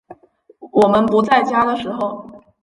[0.71, 2.27] 我们不在家的时候